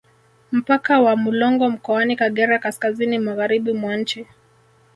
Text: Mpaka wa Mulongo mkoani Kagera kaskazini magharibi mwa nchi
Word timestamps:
Mpaka 0.51 0.99
wa 1.01 1.15
Mulongo 1.15 1.69
mkoani 1.69 2.15
Kagera 2.15 2.59
kaskazini 2.59 3.19
magharibi 3.19 3.73
mwa 3.73 3.97
nchi 3.97 4.27